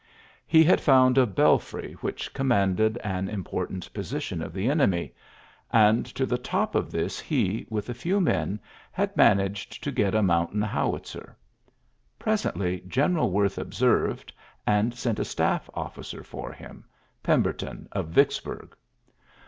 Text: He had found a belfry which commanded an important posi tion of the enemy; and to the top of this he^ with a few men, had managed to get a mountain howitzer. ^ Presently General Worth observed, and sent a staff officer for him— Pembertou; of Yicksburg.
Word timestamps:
He 0.47 0.63
had 0.63 0.81
found 0.81 1.19
a 1.19 1.27
belfry 1.27 1.93
which 2.01 2.33
commanded 2.33 2.97
an 3.03 3.29
important 3.29 3.93
posi 3.93 4.19
tion 4.19 4.41
of 4.41 4.51
the 4.51 4.67
enemy; 4.67 5.13
and 5.71 6.07
to 6.15 6.25
the 6.25 6.39
top 6.39 6.73
of 6.73 6.89
this 6.89 7.21
he^ 7.21 7.69
with 7.69 7.87
a 7.87 7.93
few 7.93 8.19
men, 8.19 8.59
had 8.91 9.15
managed 9.15 9.83
to 9.83 9.91
get 9.91 10.15
a 10.15 10.23
mountain 10.23 10.63
howitzer. 10.63 11.37
^ 11.67 11.73
Presently 12.17 12.81
General 12.87 13.29
Worth 13.29 13.59
observed, 13.59 14.33
and 14.65 14.91
sent 14.95 15.19
a 15.19 15.23
staff 15.23 15.69
officer 15.75 16.23
for 16.23 16.51
him— 16.51 16.83
Pembertou; 17.23 17.87
of 17.91 18.07
Yicksburg. 18.11 18.71